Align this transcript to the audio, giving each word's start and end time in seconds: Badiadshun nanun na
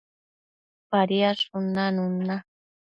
Badiadshun 0.91 1.65
nanun 1.75 2.13
na 2.27 2.35